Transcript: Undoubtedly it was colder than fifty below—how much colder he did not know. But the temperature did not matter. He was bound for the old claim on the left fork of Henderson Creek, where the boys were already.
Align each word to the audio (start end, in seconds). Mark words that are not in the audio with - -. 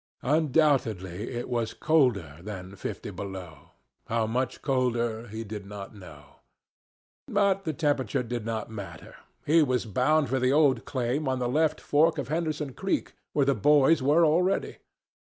Undoubtedly 0.23 1.29
it 1.29 1.47
was 1.47 1.75
colder 1.75 2.39
than 2.41 2.75
fifty 2.75 3.11
below—how 3.11 4.25
much 4.25 4.63
colder 4.63 5.27
he 5.27 5.43
did 5.43 5.63
not 5.63 5.93
know. 5.93 6.37
But 7.27 7.65
the 7.65 7.73
temperature 7.73 8.23
did 8.23 8.43
not 8.43 8.71
matter. 8.71 9.13
He 9.45 9.61
was 9.61 9.85
bound 9.85 10.27
for 10.27 10.39
the 10.39 10.51
old 10.51 10.85
claim 10.85 11.27
on 11.27 11.37
the 11.37 11.47
left 11.47 11.79
fork 11.79 12.17
of 12.17 12.29
Henderson 12.29 12.73
Creek, 12.73 13.13
where 13.33 13.45
the 13.45 13.53
boys 13.53 14.01
were 14.01 14.25
already. 14.25 14.77